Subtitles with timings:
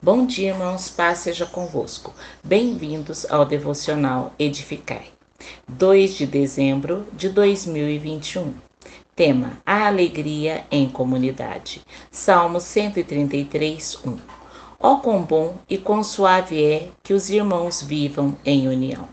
[0.00, 2.14] Bom dia, irmãos, paz seja convosco.
[2.44, 5.06] Bem-vindos ao devocional Edificai.
[5.66, 8.54] 2 de dezembro de 2021.
[9.16, 11.82] Tema: A alegria em comunidade.
[12.12, 14.18] Salmo 133, 1.
[14.78, 19.08] Ó quão bom e quão suave é que os irmãos vivam em união.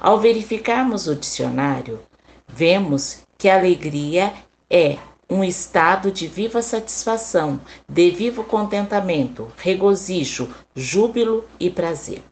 [0.00, 1.98] Ao verificarmos o dicionário,
[2.46, 4.32] vemos que alegria
[4.70, 4.96] é
[5.30, 12.22] um estado de viva satisfação, de vivo contentamento, regozijo, júbilo e prazer.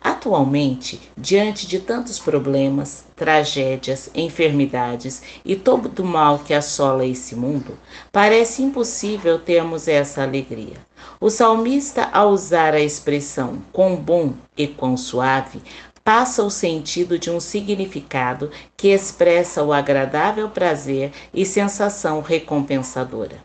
[0.00, 7.78] Atualmente, diante de tantos problemas, tragédias, enfermidades e todo o mal que assola esse mundo,
[8.10, 10.76] parece impossível termos essa alegria.
[11.20, 15.62] O salmista, ao usar a expressão quão bom e quão suave,
[16.04, 23.38] passa o sentido de um significado que expressa o agradável prazer e sensação recompensadora.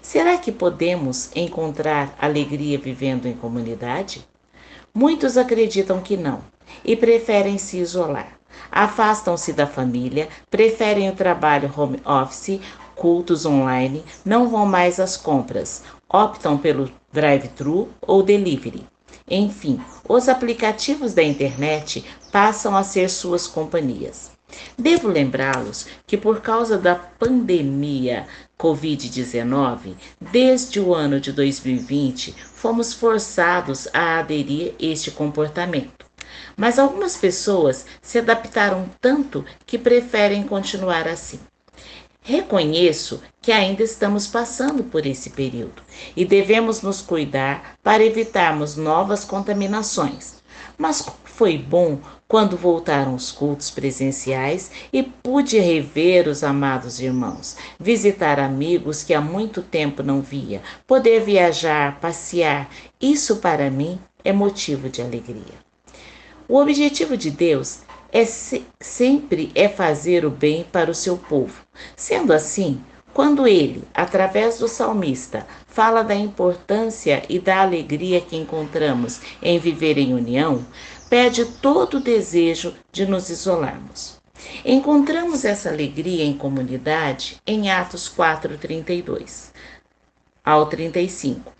[0.00, 4.26] Será que podemos encontrar alegria vivendo em comunidade?
[4.94, 6.40] Muitos acreditam que não
[6.84, 8.38] e preferem se isolar.
[8.70, 12.60] Afastam-se da família, preferem o trabalho home office,
[12.94, 18.84] cultos online, não vão mais às compras, optam pelo drive-thru ou delivery.
[19.30, 24.30] Enfim, os aplicativos da internet passam a ser suas companhias.
[24.78, 28.26] Devo lembrá-los que, por causa da pandemia
[28.58, 36.06] Covid-19, desde o ano de 2020, fomos forçados a aderir a este comportamento.
[36.56, 41.38] Mas algumas pessoas se adaptaram tanto que preferem continuar assim.
[42.28, 45.82] Reconheço que ainda estamos passando por esse período
[46.14, 50.42] e devemos nos cuidar para evitarmos novas contaminações.
[50.76, 58.38] Mas foi bom quando voltaram os cultos presenciais e pude rever os amados irmãos, visitar
[58.38, 62.68] amigos que há muito tempo não via, poder viajar, passear.
[63.00, 65.54] Isso para mim é motivo de alegria.
[66.46, 67.78] O objetivo de Deus
[68.12, 71.64] é se, sempre é fazer o bem para o seu povo.
[71.96, 72.80] Sendo assim,
[73.12, 79.98] quando ele, através do salmista, fala da importância e da alegria que encontramos em viver
[79.98, 80.64] em união,
[81.08, 84.18] perde todo o desejo de nos isolarmos.
[84.64, 89.52] Encontramos essa alegria em comunidade em Atos 4:32
[90.44, 91.57] ao 35.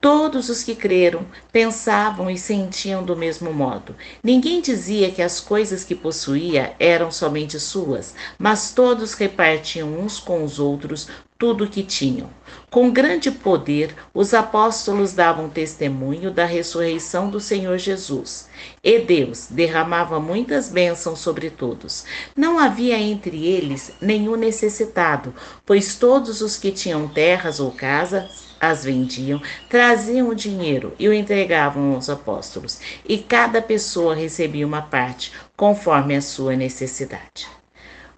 [0.00, 3.94] Todos os que creram pensavam e sentiam do mesmo modo.
[4.24, 10.42] Ninguém dizia que as coisas que possuía eram somente suas, mas todos repartiam uns com
[10.42, 11.06] os outros
[11.40, 12.28] tudo o que tinham.
[12.70, 18.46] Com grande poder, os apóstolos davam testemunho da ressurreição do Senhor Jesus.
[18.84, 22.04] E Deus derramava muitas bênçãos sobre todos.
[22.36, 25.34] Não havia entre eles nenhum necessitado,
[25.64, 29.40] pois todos os que tinham terras ou casas as vendiam,
[29.70, 36.14] traziam o dinheiro e o entregavam aos apóstolos, e cada pessoa recebia uma parte, conforme
[36.14, 37.59] a sua necessidade.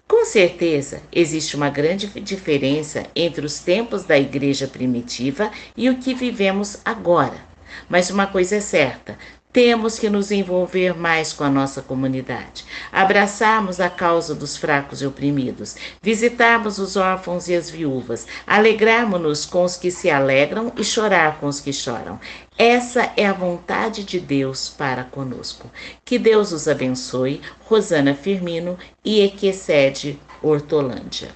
[0.07, 6.13] Com certeza, existe uma grande diferença entre os tempos da igreja primitiva e o que
[6.13, 7.37] vivemos agora.
[7.89, 9.17] Mas uma coisa é certa:
[9.53, 15.05] temos que nos envolver mais com a nossa comunidade, abraçarmos a causa dos fracos e
[15.05, 21.39] oprimidos, visitarmos os órfãos e as viúvas, alegrarmos-nos com os que se alegram e chorar
[21.39, 22.19] com os que choram.
[22.57, 25.69] Essa é a vontade de Deus para conosco.
[26.03, 27.41] Que Deus os abençoe.
[27.65, 31.33] Rosana Firmino e Equecede Hortolândia.